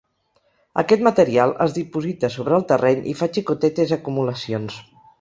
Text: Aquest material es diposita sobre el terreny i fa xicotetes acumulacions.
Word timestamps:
Aquest 0.81 1.03
material 1.07 1.53
es 1.67 1.77
diposita 1.77 2.31
sobre 2.39 2.57
el 2.61 2.67
terreny 2.75 3.07
i 3.15 3.17
fa 3.23 3.31
xicotetes 3.39 3.97
acumulacions. 4.03 4.85